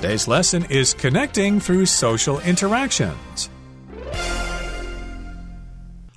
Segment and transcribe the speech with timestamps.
[0.00, 3.49] Today's lesson is connecting through social interactions.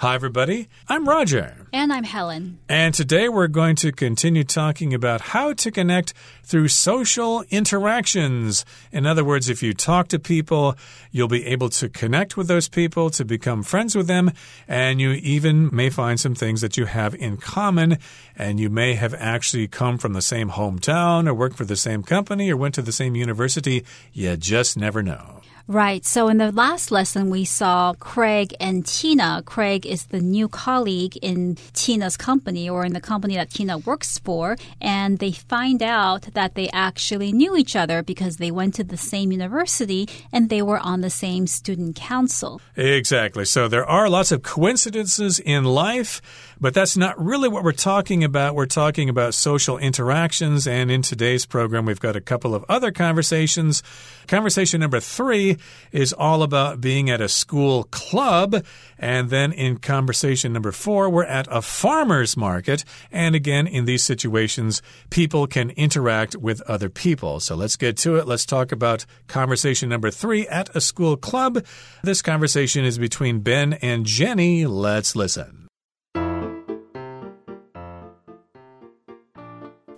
[0.04, 0.68] Hi, everybody.
[0.89, 1.55] I'm Roger.
[1.71, 2.60] And I'm Helen.
[2.68, 8.66] And today we're going to continue talking about how to connect through social interactions.
[8.91, 10.76] In other words, if you talk to people,
[11.13, 14.34] you'll be able to connect with those people, to become friends with them,
[14.68, 17.98] and you even may find some things that you have in common.
[18.35, 22.04] And you may have actually come from the same hometown, or worked for the same
[22.04, 23.85] company, or went to the same university.
[24.12, 25.40] You just never know.
[25.67, 26.05] Right.
[26.05, 29.44] So in the last lesson, we saw Craig and Tina.
[29.45, 34.20] Craig is the new colleague in Tina's company or in the company that Tina works
[34.20, 34.58] for.
[34.81, 38.98] And they find out that they actually knew each other because they went to the
[38.98, 42.59] same university and they were on the same student council.
[42.75, 43.45] Exactly.
[43.45, 46.22] So there are lots of coincidences in life.
[46.63, 48.55] But that's not really what we're talking about.
[48.55, 50.66] We're talking about social interactions.
[50.66, 53.84] And in today's program, we've got a couple of other conversations.
[54.30, 55.58] Conversation number three
[55.91, 58.64] is all about being at a school club.
[58.97, 62.86] And then in conversation number four, we're at a farmer's market.
[63.11, 67.41] And again, in these situations, people can interact with other people.
[67.41, 68.25] So let's get to it.
[68.25, 71.66] Let's talk about conversation number three at a school club.
[72.03, 74.66] This conversation is between Ben and Jenny.
[74.66, 75.62] Let's listen.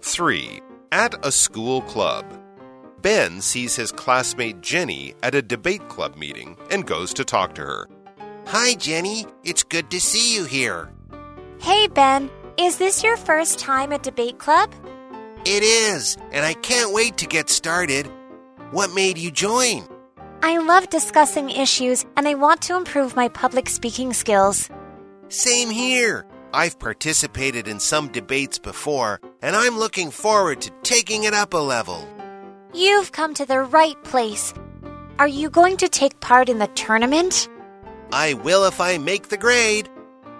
[0.05, 0.61] 3.
[0.91, 2.25] At a school club.
[3.01, 7.61] Ben sees his classmate Jenny at a debate club meeting and goes to talk to
[7.63, 7.89] her.
[8.47, 9.25] Hi, Jenny.
[9.43, 10.91] It's good to see you here.
[11.59, 12.29] Hey, Ben.
[12.57, 14.71] Is this your first time at debate club?
[15.43, 18.09] It is, and I can't wait to get started.
[18.71, 19.87] What made you join?
[20.43, 24.69] I love discussing issues and I want to improve my public speaking skills.
[25.29, 26.25] Same here.
[26.54, 31.58] I've participated in some debates before, and I'm looking forward to taking it up a
[31.58, 32.06] level.
[32.74, 34.52] You've come to the right place.
[35.18, 37.48] Are you going to take part in the tournament?
[38.12, 39.88] I will if I make the grade.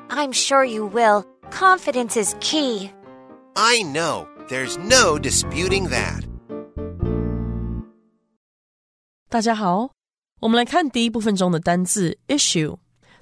[0.08, 1.24] I'm sure you will.
[1.50, 2.90] Confidence is key.
[3.54, 4.26] I know.
[4.48, 6.24] There's no disputing that.
[9.28, 9.92] 大家好，
[10.40, 12.76] 我们来看第一部分中的单字 issue。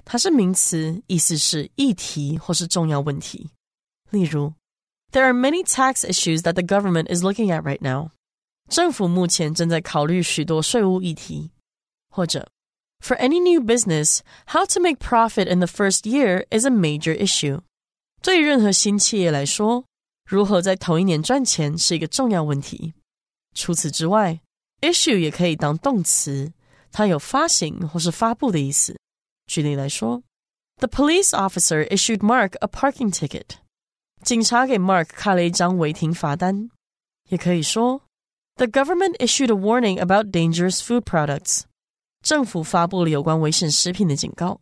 [0.05, 3.49] 它是名词，意思是议题或是重要问题。
[4.09, 4.53] 例如，
[5.11, 8.11] There are many tax issues that the government is looking at right now。
[8.69, 11.51] 政府目前正在考虑许多税务议题。
[12.11, 12.49] 或者，
[13.01, 17.61] For any new business, how to make profit in the first year is a major issue。
[18.21, 19.85] 对于任何新企业来说，
[20.27, 22.93] 如何在头一年赚钱是一个重要问题。
[23.55, 24.41] 除此之外，
[24.81, 26.51] issue 也可以当动词，
[26.91, 28.97] 它有发行或是发布的意思。
[29.47, 30.23] 举例来说，
[30.77, 33.57] The police officer issued Mark a parking ticket。
[34.23, 36.69] 警察给 Mark 开了一张违停罚单。
[37.29, 38.01] 也可以说，
[38.55, 41.61] The government issued a warning about dangerous food products。
[42.21, 44.59] 政府发布了有关危险食品的警告。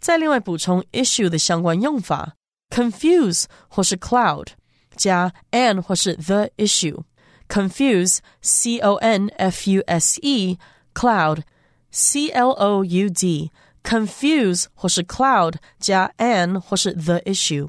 [0.00, 2.34] 再另外补充 issue 的相关用法，
[2.70, 4.48] confuse 或是 cloud
[4.96, 10.58] 加 an 或是 the issue。confuse c o n f u s e
[10.94, 11.42] cloud
[11.90, 13.50] c l o u d
[13.82, 17.68] confuse 或是 cloud 加 an 或是 the issue，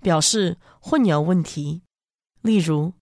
[0.00, 1.82] 表示混淆问题。
[2.40, 2.94] 例如，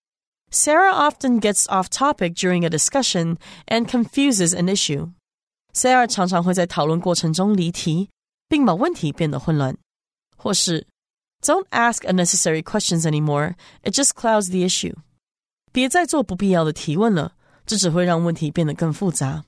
[0.50, 3.36] Sarah often gets off topic during a discussion
[3.66, 8.10] and confuses an issue。Sarah 常常会在讨论过程中离题，
[8.48, 9.76] 并把问题变得混乱。
[10.36, 10.86] 或是
[11.42, 13.54] Don't ask unnecessary questions anymore.
[13.82, 14.94] It just clouds the issue。
[15.72, 19.44] 别再做不必要的提问了，这只会让问题变得更复杂。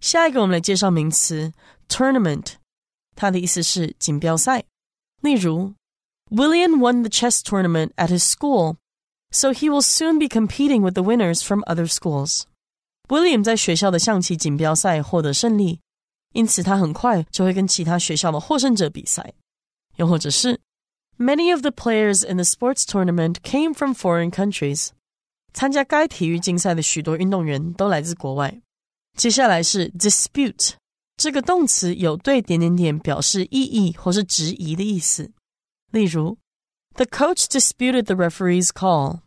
[0.00, 1.52] 下一个，我们来介绍名词
[1.88, 2.54] tournament，
[3.14, 4.64] 它的意思是锦标赛。
[5.20, 5.74] 例如，
[6.30, 8.76] William won the chess tournament at his school,
[9.30, 12.42] so he will soon be competing with the winners from other schools.
[13.08, 15.80] William 在学校的象棋锦标赛获得胜利，
[16.32, 19.34] 因此他很快就会跟其他学校的获胜者比赛。
[19.96, 20.58] 又或者是，
[21.18, 24.88] Many of the players in the sports tournament came from foreign countries.
[25.52, 28.60] 参加该体育竞赛的许多运动员都来自国外。
[29.16, 30.72] 接下来是 dispute，
[31.16, 35.30] 这个动词有对点点点表示异议或是质疑的意思。
[35.90, 36.38] 例如，
[36.94, 39.20] The coach disputed the referee's call。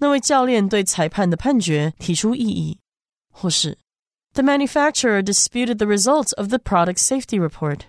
[0.00, 2.78] 那位教练对裁判的判决提出异议。
[3.32, 3.78] 或是，
[4.34, 7.80] The manufacturer disputed the results of the product safety report。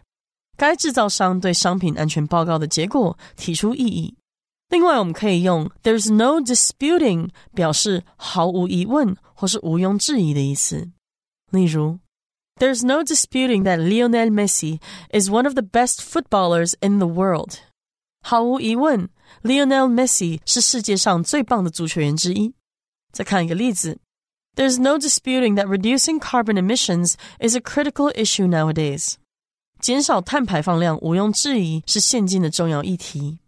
[0.58, 4.16] 该制造商对商品安全报告的结果提出异议。
[4.70, 10.90] 另外，我们可以用 "There's no disputing" 表示毫无疑问或是毋庸置疑的意思。
[11.52, 12.00] 例如，
[12.58, 14.80] There's no disputing that Lionel Messi
[15.12, 17.60] is one of the best footballers in the world。
[18.22, 19.10] 毫无疑问，
[19.42, 22.54] Lionel Messi 是世界上最棒的足球员之一。
[23.12, 24.00] 再看一个例子
[24.56, 29.16] There's no disputing that reducing carbon emissions is a critical issue nowadays.
[29.80, 33.40] 减少碳排放量毋庸置疑是现今的重要议题。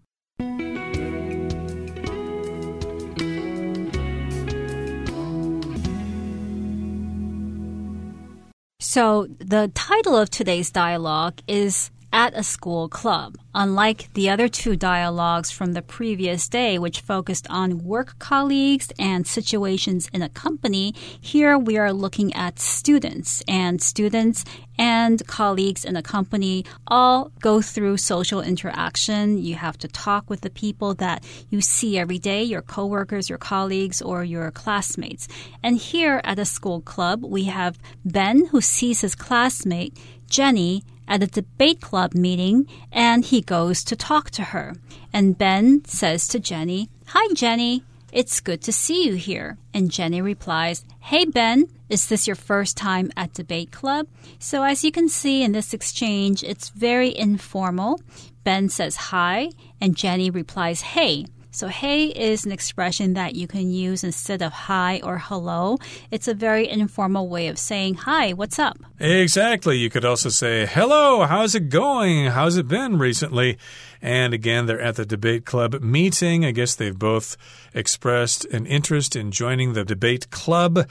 [8.80, 13.36] So, the title of today's dialogue is at a school club.
[13.54, 19.26] Unlike the other two dialogues from the previous day, which focused on work colleagues and
[19.26, 23.42] situations in a company, here we are looking at students.
[23.48, 24.44] And students
[24.78, 29.38] and colleagues in a company all go through social interaction.
[29.38, 33.38] You have to talk with the people that you see every day, your coworkers, your
[33.38, 35.28] colleagues, or your classmates.
[35.62, 39.98] And here at a school club, we have Ben who sees his classmate,
[40.30, 44.74] Jenny, at a debate club meeting and he goes to talk to her.
[45.12, 47.82] And Ben says to Jenny, Hi, Jenny.
[48.12, 49.58] It's good to see you here.
[49.74, 54.06] And Jenny replies, Hey, Ben, is this your first time at Debate Club?
[54.38, 58.00] So, as you can see in this exchange, it's very informal.
[58.44, 59.50] Ben says hi,
[59.80, 61.26] and Jenny replies, Hey.
[61.58, 65.78] So, hey is an expression that you can use instead of hi or hello.
[66.12, 68.78] It's a very informal way of saying hi, what's up?
[69.00, 69.76] Exactly.
[69.76, 72.26] You could also say, hello, how's it going?
[72.26, 73.58] How's it been recently?
[74.00, 76.44] And again, they're at the debate club meeting.
[76.44, 77.36] I guess they've both
[77.74, 80.88] expressed an interest in joining the debate club.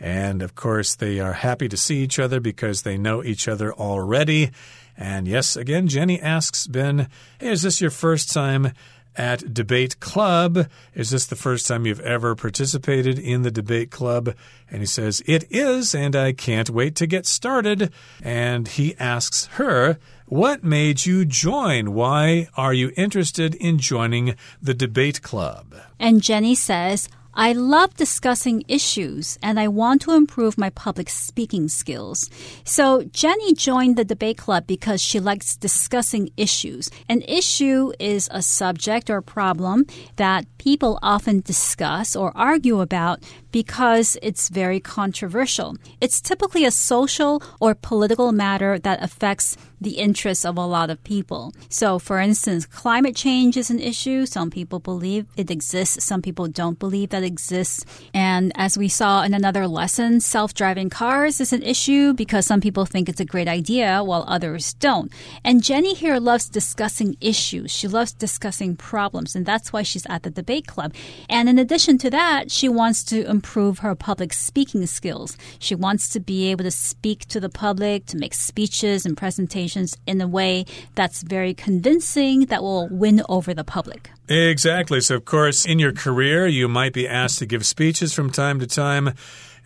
[0.00, 3.72] And of course, they are happy to see each other because they know each other
[3.72, 4.50] already.
[4.96, 7.08] And yes, again, Jenny asks Ben,
[7.38, 8.72] hey, is this your first time
[9.16, 10.68] at Debate Club.
[10.94, 14.34] Is this the first time you've ever participated in the Debate Club?
[14.70, 17.92] And he says, It is, and I can't wait to get started.
[18.22, 21.94] And he asks her, What made you join?
[21.94, 25.74] Why are you interested in joining the Debate Club?
[25.98, 31.68] And Jenny says, I love discussing issues and I want to improve my public speaking
[31.68, 32.28] skills.
[32.64, 36.90] So Jenny joined the debate club because she likes discussing issues.
[37.08, 39.86] An issue is a subject or problem
[40.16, 45.76] that people often discuss or argue about because it's very controversial.
[46.00, 51.02] It's typically a social or political matter that affects the interests of a lot of
[51.04, 51.52] people.
[51.68, 54.26] So, for instance, climate change is an issue.
[54.26, 57.84] Some people believe it exists, some people don't believe that exists.
[58.14, 62.60] And as we saw in another lesson, self driving cars is an issue because some
[62.60, 65.12] people think it's a great idea while others don't.
[65.44, 70.22] And Jenny here loves discussing issues, she loves discussing problems, and that's why she's at
[70.22, 70.94] the debate club.
[71.28, 75.36] And in addition to that, she wants to improve her public speaking skills.
[75.58, 79.96] She wants to be able to speak to the public, to make speeches and presentations
[80.06, 84.10] in a way that's very convincing that will win over the public.
[84.28, 85.00] Exactly.
[85.00, 88.60] So, of course, in your career, you might be asked to give speeches from time
[88.60, 89.14] to time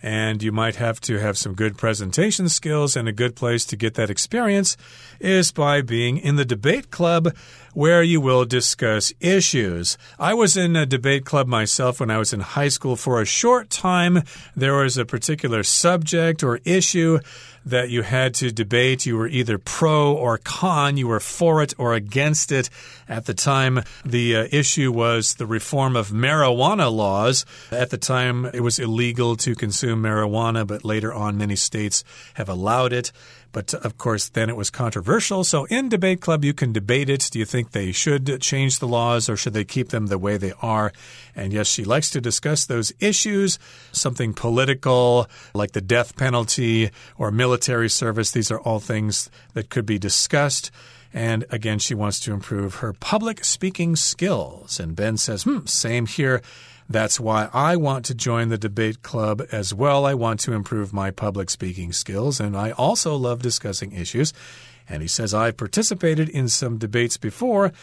[0.01, 2.95] and you might have to have some good presentation skills.
[2.95, 4.77] And a good place to get that experience
[5.19, 7.35] is by being in the debate club
[7.73, 9.97] where you will discuss issues.
[10.17, 13.25] I was in a debate club myself when I was in high school for a
[13.25, 14.23] short time.
[14.55, 17.19] There was a particular subject or issue
[17.69, 19.05] that you had to debate.
[19.05, 22.69] You were either pro or con, you were for it or against it.
[23.07, 27.45] At the time, the uh, issue was the reform of marijuana laws.
[27.71, 32.03] At the time, it was illegal to consume marijuana, but later on, many states
[32.35, 33.11] have allowed it.
[33.51, 35.43] But of course, then it was controversial.
[35.43, 37.29] So in Debate Club, you can debate it.
[37.31, 40.37] Do you think they should change the laws or should they keep them the way
[40.37, 40.91] they are?
[41.35, 43.59] And yes, she likes to discuss those issues,
[43.91, 48.31] something political like the death penalty or military service.
[48.31, 50.71] These are all things that could be discussed.
[51.13, 54.79] And again, she wants to improve her public speaking skills.
[54.79, 56.41] And Ben says, hmm, same here.
[56.89, 60.05] That's why I want to join the debate club as well.
[60.05, 64.33] I want to improve my public speaking skills, and I also love discussing issues.
[64.87, 67.73] And he says, I've participated in some debates before,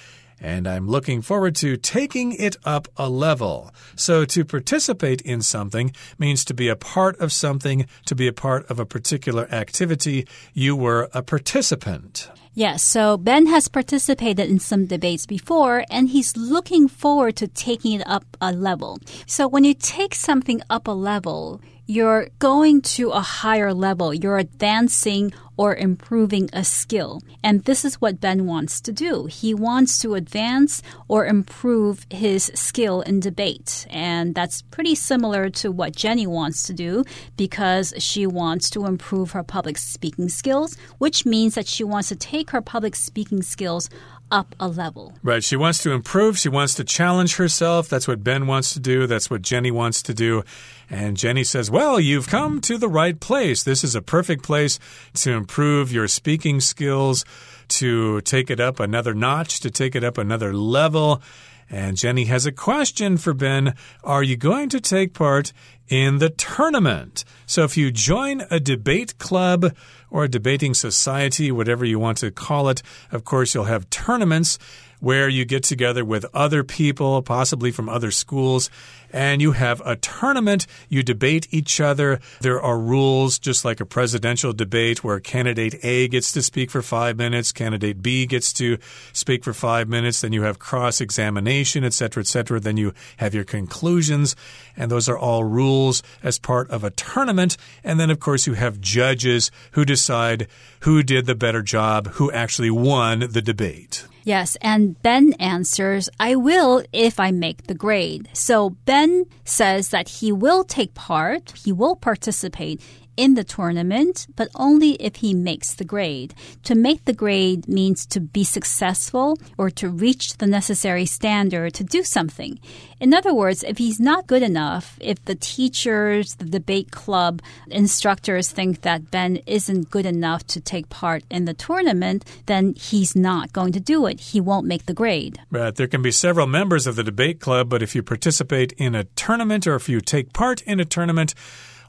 [0.41, 3.73] and I'm looking forward to taking it up a level.
[3.97, 8.33] So, to participate in something means to be a part of something, to be a
[8.33, 10.26] part of a particular activity.
[10.53, 12.31] You were a participant.
[12.57, 18.00] Yes, so Ben has participated in some debates before and he's looking forward to taking
[18.00, 19.00] it up a level.
[19.26, 24.14] So when you take something up a level, you're going to a higher level.
[24.14, 27.20] You're advancing or improving a skill.
[27.42, 29.26] And this is what Ben wants to do.
[29.26, 33.87] He wants to advance or improve his skill in debate.
[33.90, 37.04] And that's pretty similar to what Jenny wants to do
[37.37, 42.16] because she wants to improve her public speaking skills, which means that she wants to
[42.16, 43.88] take her public speaking skills
[44.30, 45.14] up a level.
[45.23, 45.44] Right.
[45.44, 46.38] She wants to improve.
[46.38, 47.88] She wants to challenge herself.
[47.88, 49.06] That's what Ben wants to do.
[49.06, 50.42] That's what Jenny wants to do.
[50.90, 53.62] And Jenny says, Well, you've come to the right place.
[53.62, 54.78] This is a perfect place
[55.14, 57.22] to improve your speaking skills,
[57.68, 61.20] to take it up another notch, to take it up another level.
[61.68, 63.74] And Jenny has a question for Ben.
[64.02, 65.52] Are you going to take part
[65.86, 67.26] in the tournament?
[67.44, 69.74] So if you join a debate club
[70.08, 72.82] or a debating society, whatever you want to call it,
[73.12, 74.58] of course, you'll have tournaments
[75.04, 78.70] where you get together with other people, possibly from other schools,
[79.12, 80.66] and you have a tournament.
[80.88, 82.20] You debate each other.
[82.40, 86.80] There are rules, just like a presidential debate, where candidate A gets to speak for
[86.80, 88.78] five minutes, candidate B gets to
[89.12, 90.23] speak for five minutes.
[90.23, 92.58] Then you have cross examination, etc., etc.
[92.58, 94.34] Then you have your conclusions,
[94.75, 97.58] and those are all rules as part of a tournament.
[97.84, 100.49] And then, of course, you have judges who decide
[100.80, 104.06] who did the better job, who actually won the debate.
[104.26, 108.31] Yes, and Ben answers, I will if I make the grade.
[108.33, 112.81] So Ben says that he will take part, he will participate
[113.16, 116.35] in the tournament, but only if he makes the grade.
[116.64, 121.85] To make the grade means to be successful or to reach the necessary standard to
[121.85, 122.59] do something.
[123.00, 128.50] In other words, if he's not good enough, if the teachers, the debate club, instructors
[128.50, 133.52] think that Ben isn't good enough to take part in the tournament, then he's not
[133.52, 134.21] going to do it.
[134.21, 135.38] He won't make the grade.
[135.50, 135.75] Right.
[135.75, 139.04] There can be several members of the debate club, but if you participate in a
[139.04, 141.35] tournament or if you take part in a tournament,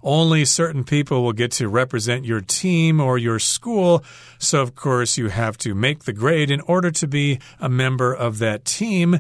[0.06, 4.04] only certain people will get to represent your team or your school.
[4.38, 8.14] So, of course, you have to make the grade in order to be a member
[8.14, 9.20] of that team.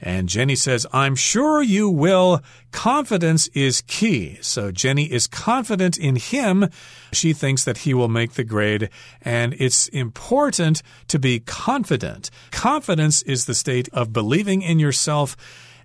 [0.00, 2.42] And Jenny says, I'm sure you will.
[2.70, 4.36] Confidence is key.
[4.42, 6.68] So Jenny is confident in him.
[7.12, 8.90] She thinks that he will make the grade.
[9.22, 12.30] And it's important to be confident.
[12.50, 15.34] Confidence is the state of believing in yourself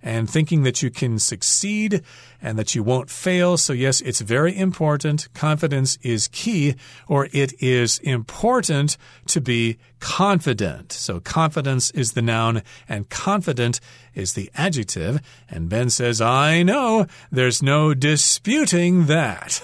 [0.04, 2.02] and thinking that you can succeed
[2.42, 3.58] and that you won't fail.
[3.58, 5.32] So, yes, it's very important.
[5.34, 6.76] Confidence is key,
[7.08, 10.92] or it is important to be confident.
[10.92, 13.80] So, confidence is the noun, and confident
[14.14, 15.22] is the adjective.
[15.50, 19.62] And Ben says, I know, there's no disputing that.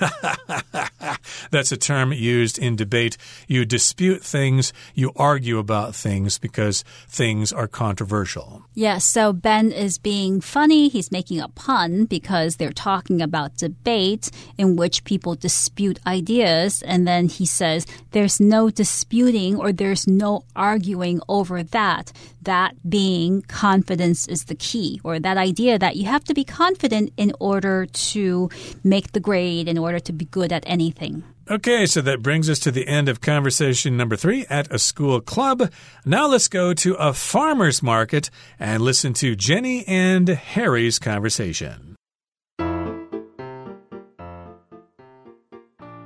[1.52, 3.18] That's a term used in debate.
[3.48, 8.64] You dispute things, you argue about things because things are controversial.
[8.74, 9.98] Yes, so Ben is
[10.28, 10.90] being funny.
[10.90, 16.82] He's making a pun because they're talking about debate in which people dispute ideas.
[16.82, 22.12] And then he says, there's no disputing or there's no arguing over that.
[22.42, 27.14] That being confidence is the key, or that idea that you have to be confident
[27.16, 28.50] in order to
[28.84, 31.24] make the grade, in order to be good at anything.
[31.50, 35.22] Okay, so that brings us to the end of conversation number three at a school
[35.22, 35.72] club.
[36.06, 41.96] Now let's go to a farmer's market and listen to Jenny and Harry's conversation.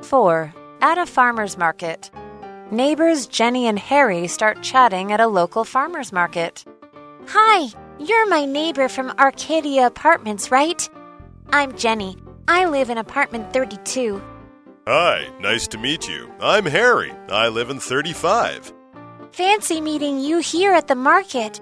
[0.03, 0.53] 4.
[0.81, 2.11] At a farmer's market.
[2.69, 6.63] Neighbors Jenny and Harry start chatting at a local farmer's market.
[7.29, 7.67] Hi,
[7.99, 10.87] you're my neighbor from Arcadia Apartments, right?
[11.49, 12.15] I'm Jenny.
[12.47, 14.21] I live in apartment 32.
[14.93, 16.29] Hi, nice to meet you.
[16.41, 17.13] I'm Harry.
[17.29, 18.73] I live in 35.
[19.31, 21.61] Fancy meeting you here at the market.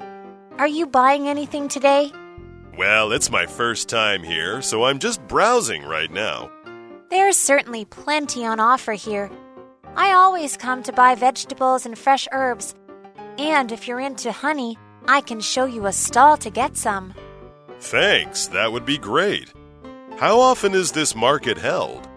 [0.58, 2.12] Are you buying anything today?
[2.76, 6.50] Well, it's my first time here, so I'm just browsing right now.
[7.12, 9.30] There's certainly plenty on offer here.
[9.96, 12.74] I always come to buy vegetables and fresh herbs.
[13.38, 14.76] And if you're into honey,
[15.08, 17.14] I can show you a stall to get some.
[17.80, 19.54] Thanks, that would be great.
[20.18, 22.09] How often is this market held?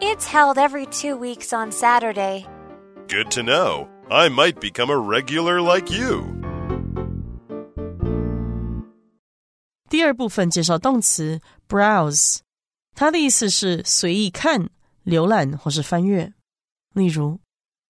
[0.00, 2.46] It's held every two weeks on Saturday.
[3.08, 3.88] Good to know.
[4.10, 6.24] I might become a regular like you.
[9.88, 12.38] 第二部分介绍动词 browse，
[12.94, 14.70] 它的意思是随意看、
[15.04, 16.32] 浏览或是翻阅。
[16.94, 17.40] 例如，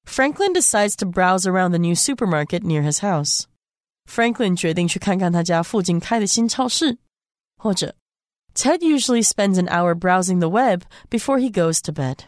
[0.07, 6.99] Franklin decides to browse around the new supermarket near his house。Franklin 决定去看看他家附近开的新超市。
[7.57, 7.95] 或者
[8.57, 12.25] Ted usually spends an hour browsing the web before he goes to bed.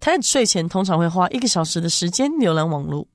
[0.00, 3.06] Ted 睡前通常会花一个小时的时间浏览网络。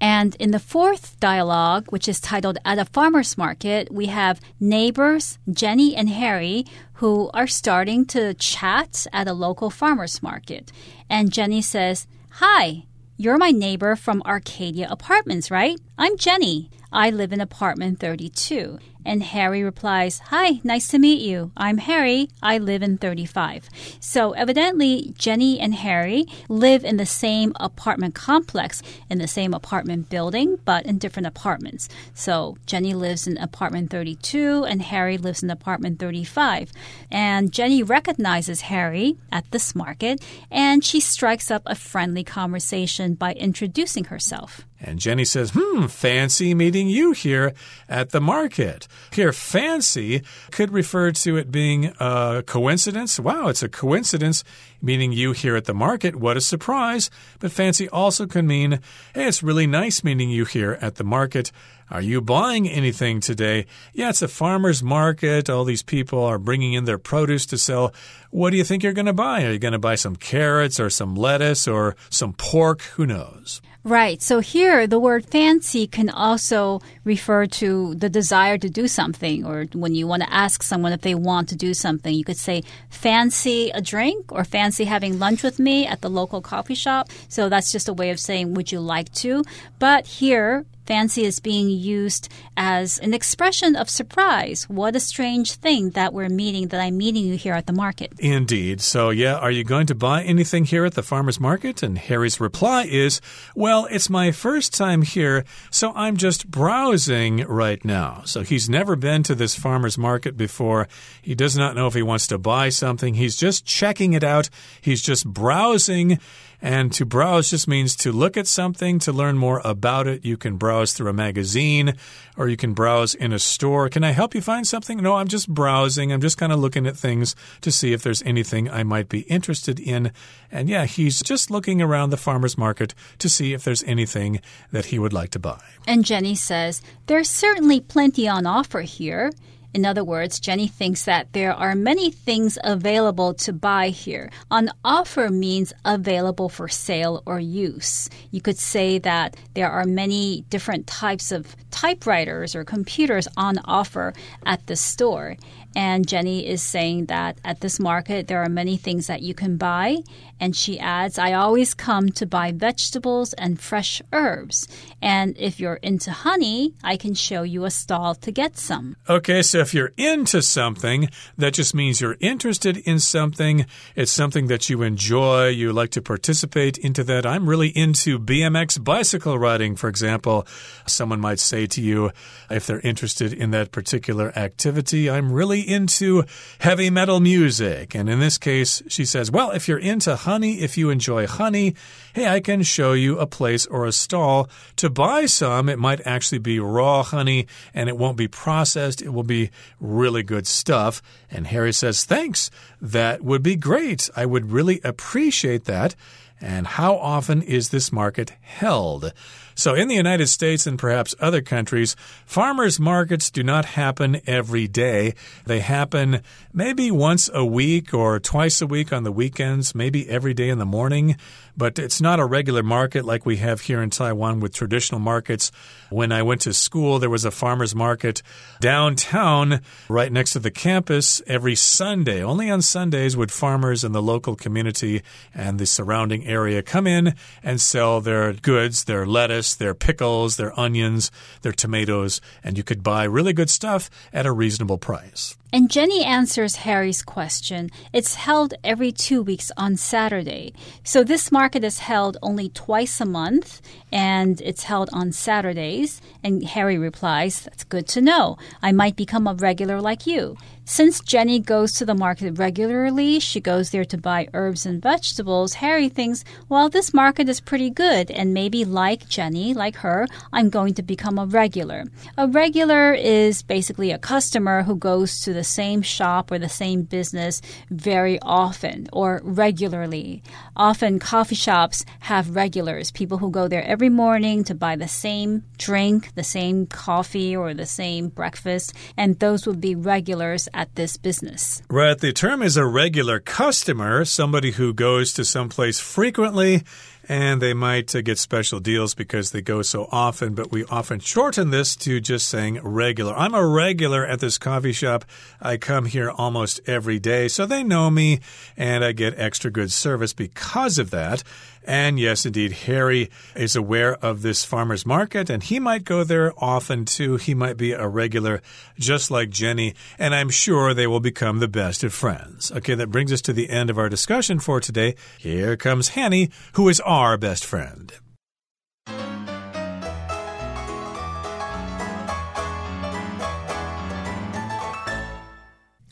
[0.00, 5.38] And in the fourth dialogue, which is titled At a Farmer's Market, we have neighbors,
[5.48, 10.72] Jenny and Harry, who are starting to chat at a local farmer's market.
[11.08, 12.06] And Jenny says,
[12.40, 12.84] Hi,
[13.15, 15.79] you're my neighbor from Arcadia Apartments, right?
[15.97, 16.71] I'm Jenny.
[16.91, 18.79] I live in apartment 32.
[19.05, 21.51] And Harry replies, Hi, nice to meet you.
[21.57, 22.29] I'm Harry.
[22.41, 23.69] I live in 35.
[23.99, 30.09] So evidently, Jenny and Harry live in the same apartment complex, in the same apartment
[30.09, 31.89] building, but in different apartments.
[32.13, 36.71] So Jenny lives in apartment 32 and Harry lives in apartment 35.
[37.11, 43.33] And Jenny recognizes Harry at this market and she strikes up a friendly conversation by
[43.33, 44.65] introducing herself.
[44.79, 47.53] And Jenny says, Hmm, fancy meeting you here
[47.87, 48.87] at the market.
[49.11, 53.19] Here, fancy could refer to it being a coincidence.
[53.19, 54.43] Wow, it's a coincidence
[54.81, 56.15] meaning you here at the market.
[56.15, 57.09] What a surprise.
[57.39, 58.79] But fancy also can mean,
[59.13, 61.51] Hey, it's really nice meeting you here at the market.
[61.89, 63.65] Are you buying anything today?
[63.93, 65.49] Yeah, it's a farmer's market.
[65.49, 67.93] All these people are bringing in their produce to sell.
[68.31, 69.43] What do you think you're going to buy?
[69.43, 72.81] Are you going to buy some carrots or some lettuce or some pork?
[72.81, 73.61] Who knows?
[73.83, 74.21] Right.
[74.21, 79.65] So here, the word fancy can also refer to the desire to do something, or
[79.73, 82.63] when you want to ask someone if they want to do something, you could say,
[82.89, 87.09] fancy a drink or fancy having lunch with me at the local coffee shop.
[87.27, 89.43] So that's just a way of saying, would you like to?
[89.79, 94.69] But here, Fancy is being used as an expression of surprise.
[94.69, 98.13] What a strange thing that we're meeting, that I'm meeting you here at the market.
[98.19, 98.81] Indeed.
[98.81, 101.83] So, yeah, are you going to buy anything here at the farmer's market?
[101.83, 103.21] And Harry's reply is,
[103.55, 108.23] Well, it's my first time here, so I'm just browsing right now.
[108.25, 110.87] So, he's never been to this farmer's market before.
[111.21, 113.13] He does not know if he wants to buy something.
[113.13, 114.49] He's just checking it out,
[114.81, 116.19] he's just browsing.
[116.63, 120.23] And to browse just means to look at something, to learn more about it.
[120.23, 121.95] You can browse through a magazine
[122.37, 123.89] or you can browse in a store.
[123.89, 124.97] Can I help you find something?
[124.99, 126.13] No, I'm just browsing.
[126.13, 129.23] I'm just kind of looking at things to see if there's anything I might be
[129.23, 130.13] interested in.
[130.53, 134.39] And yeah, he's just looking around the farmer's market to see if there's anything
[134.71, 135.59] that he would like to buy.
[135.85, 139.33] And Jenny says, There's certainly plenty on offer here.
[139.73, 144.29] In other words, Jenny thinks that there are many things available to buy here.
[144.51, 148.09] On offer means available for sale or use.
[148.29, 154.13] You could say that there are many different types of typewriters or computers on offer
[154.45, 155.37] at the store.
[155.75, 159.57] And Jenny is saying that at this market, there are many things that you can
[159.57, 159.97] buy.
[160.39, 164.67] And she adds, I always come to buy vegetables and fresh herbs.
[165.01, 168.95] And if you're into honey, I can show you a stall to get some.
[169.09, 173.65] Okay, so if you're into something, that just means you're interested in something.
[173.95, 175.47] It's something that you enjoy.
[175.47, 177.25] You like to participate into that.
[177.25, 180.45] I'm really into BMX bicycle riding, for example.
[180.85, 182.11] Someone might say to you,
[182.49, 186.23] if they're interested in that particular activity, I'm really into
[186.59, 187.95] heavy metal music.
[187.95, 191.75] And in this case, she says, Well, if you're into honey, if you enjoy honey,
[192.13, 195.69] hey, I can show you a place or a stall to buy some.
[195.69, 199.01] It might actually be raw honey and it won't be processed.
[199.01, 201.01] It will be really good stuff.
[201.31, 202.49] And Harry says, Thanks.
[202.81, 204.09] That would be great.
[204.15, 205.95] I would really appreciate that.
[206.41, 209.13] And how often is this market held?
[209.55, 214.67] So, in the United States and perhaps other countries, farmers markets do not happen every
[214.67, 215.13] day.
[215.45, 216.21] They happen
[216.53, 220.57] maybe once a week or twice a week on the weekends, maybe every day in
[220.57, 221.17] the morning.
[221.55, 225.51] But it's not a regular market like we have here in Taiwan with traditional markets.
[225.91, 228.23] When I went to school, there was a farmers market
[228.59, 232.23] downtown right next to the campus every Sunday.
[232.23, 237.13] Only on Sundays would farmers in the local community and the surrounding area come in
[237.43, 242.83] and sell their goods, their lettuce their pickles, their onions, their tomatoes, and you could
[242.83, 245.35] buy really good stuff at a reasonable price.
[245.53, 247.69] And Jenny answers Harry's question.
[247.93, 250.51] It's held every two weeks on Saturday.
[250.83, 253.61] So this market is held only twice a month
[253.91, 256.01] and it's held on Saturdays.
[256.23, 258.39] And Harry replies, That's good to know.
[258.63, 260.37] I might become a regular like you.
[260.65, 265.55] Since Jenny goes to the market regularly, she goes there to buy herbs and vegetables.
[265.55, 270.49] Harry thinks, well, this market is pretty good, and maybe like Jenny, like her, I'm
[270.49, 271.83] going to become a regular.
[272.17, 276.47] A regular is basically a customer who goes to the the same shop or the
[276.47, 280.23] same business very often or regularly.
[280.55, 285.43] Often coffee shops have regulars, people who go there every morning to buy the same
[285.57, 290.95] drink, the same coffee, or the same breakfast, and those would be regulars at this
[290.95, 291.61] business.
[291.69, 291.99] Right.
[291.99, 296.63] The term is a regular customer, somebody who goes to some place frequently
[297.07, 300.99] and they might uh, get special deals because they go so often, but we often
[300.99, 303.13] shorten this to just saying regular.
[303.13, 305.05] I'm a regular at this coffee shop.
[305.41, 308.19] I come here almost every day, so they know me
[308.55, 311.23] and I get extra good service because of that.
[311.65, 316.33] And yes, indeed, Harry is aware of this farmer's market and he might go there
[316.37, 317.15] often too.
[317.15, 318.41] He might be a regular,
[318.77, 322.51] just like Jenny, and I'm sure they will become the best of friends.
[322.51, 324.95] Okay, that brings us to the end of our discussion for today.
[325.17, 327.91] Here comes Hanny, who is our best friend.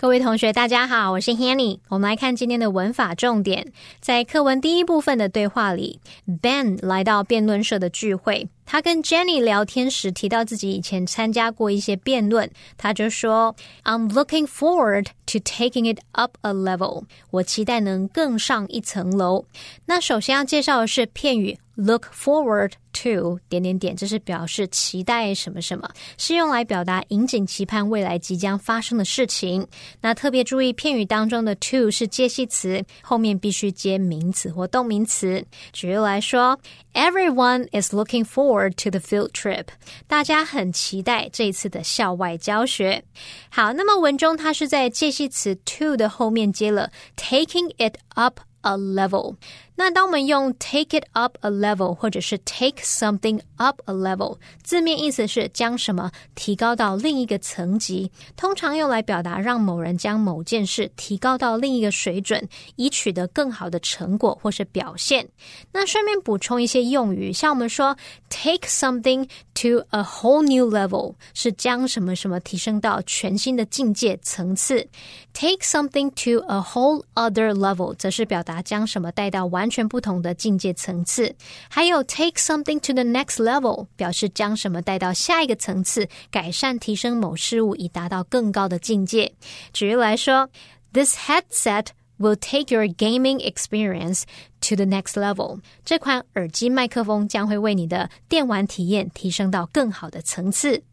[0.02, 1.78] 各位同学，大家好，我是 Hanny。
[1.88, 3.72] 我们来看今天的文法重点。
[4.00, 6.00] 在课文第一部分的对话里
[6.42, 8.50] ，Ben 来到辩论社的聚会。
[8.66, 19.46] 他跟 Jenny 聊天时提到自己以前参加过一些辩论，他就说：“I'm looking forward to taking it up a level。”我期待能更上一层楼。
[19.86, 21.60] 那首先要介绍的是片语。
[21.81, 29.67] Look forward to 点点点，这是表示期待什么什么，是用来表达引颈期盼未来即将发生的事情。
[30.01, 35.45] 那特别注意，片语当中的 to 是介系词，后面必须接名词或动名词。
[35.75, 36.59] 举例来说，
[36.95, 39.67] Everyone is looking forward to the field trip。
[40.07, 43.05] 大家很期待这一次的校外教学。
[43.51, 49.37] 好，那么文中它是在介系词 to 的后面接了 taking it up a level。
[49.84, 65.28] 那当我们用 take it up a level，或者是 take something up a level，字面意思是将什么提高到另一个层级，通常用来表达让某人将某件事提高到另一个水准，以取得更好的成果或是表现。
[65.72, 67.98] 那顺便补充一些用语，像我们说
[68.30, 74.88] take something to a whole new level，是将什么什么提升到全新的境界层次
[75.34, 79.71] ；take something to a whole other level，则是表达将什么带到完。
[79.72, 81.34] 全不同的境界层次，
[81.70, 89.32] 还有 take something to the next level，表示将什么带到下一个层次，改善提升某事物，以达到更高的境界。
[89.74, 90.50] 举例来说
[90.92, 91.88] ，This headset
[92.20, 94.24] will take your gaming experience
[94.62, 95.62] to the next level。
[95.84, 100.84] 这款耳机麦克风将会为你的电玩体验提升到更好的层次。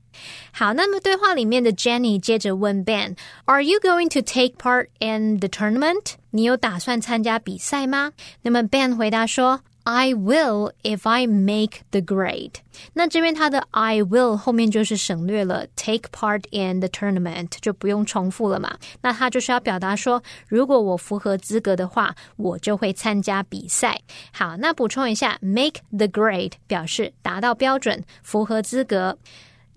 [0.53, 6.15] 好，那么对话里面的 Jenny 接着问 Ben：“Are you going to take part in the tournament？
[6.31, 12.55] 你有打算参加比赛吗？”那么 Ben 回答说：“I will if I make the grade。”
[12.95, 18.77] 那这边他的 I will 后面就是省略了 take part in the tournament，就不用重复了嘛。
[19.03, 24.01] 那他就是要表达说，如果我符合资格的话，我就会参加比赛。
[24.33, 29.19] 好，那补充一下，make the grade 表示达到标准，符合资格。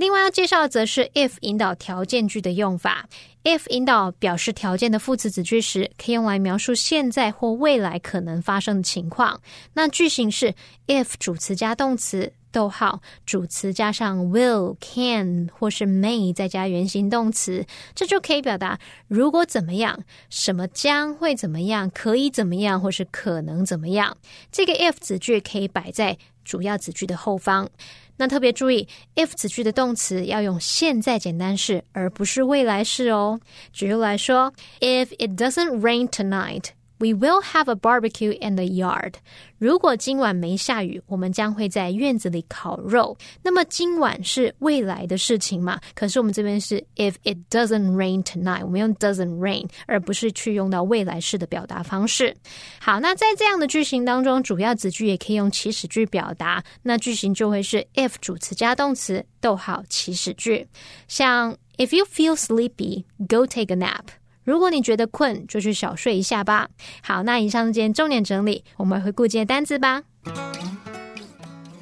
[0.01, 3.07] 另外要介绍的则是 if 引导条件句的用法。
[3.43, 9.39] if 引导表示条件的副词子句时，可以用来描述现在或未来可能发生的情况。
[9.73, 10.55] 那句型是
[10.87, 24.17] if 主词加动词，逗号主词加上 will、can 或是 may 再加原形动词，这就可以表达如果怎么样，什么将会怎么样，可以怎么样，或是可能怎么样。
[24.51, 27.69] 这个 if 子句可以摆在主要子句的后方。
[28.17, 33.39] 那特别注意，if 子句的动词要用现在简单式，而不是未来式哦。
[33.73, 36.65] 举例来说，If it doesn't rain tonight。
[37.00, 39.16] We will have a barbecue in the yard。
[39.58, 43.14] 如果今晚没下雨，我们将会在院子里烤肉。
[43.42, 45.78] 那么今晚是未来的事情嘛？
[45.94, 52.34] 可是我们这边是 if it doesn't rain tonight，我们用 doesn't rain，而不是去用到未来式的表达方式。
[52.80, 56.64] 好，那在这样的句型当中，主要子句也可以用祈使句表达。
[56.82, 60.66] 那句型就会是 if 主词加动词，逗号祈使句。
[61.08, 64.06] 像 If you feel sleepy, go take a nap。
[64.44, 66.68] 如果你觉得困，就去小睡一下吧。
[67.02, 70.02] 好，那以上是今天重点整理，我们回顾今天单词吧。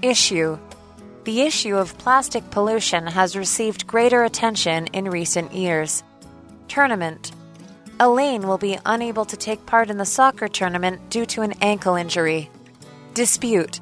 [0.00, 0.58] Issue
[1.24, 6.00] The issue of plastic pollution has received greater attention in recent years.
[6.68, 7.30] Tournament
[7.98, 11.96] Elaine will be unable to take part in the soccer tournament due to an ankle
[11.96, 12.50] injury.
[13.14, 13.80] Dispute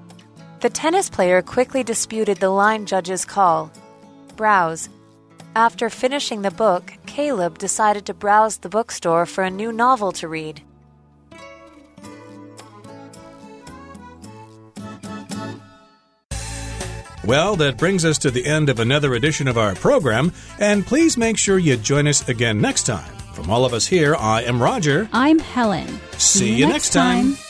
[0.60, 3.70] The tennis player quickly disputed the line judge's call.
[4.36, 4.88] Browse
[5.56, 10.27] after finishing the book, Caleb decided to browse the bookstore for a new novel to
[10.27, 10.61] read.
[17.25, 21.17] Well, that brings us to the end of another edition of our program, and please
[21.17, 23.11] make sure you join us again next time.
[23.33, 25.09] From all of us here, I am Roger.
[25.11, 25.87] I'm Helen.
[26.19, 27.33] See, See you, next time.
[27.33, 27.46] time.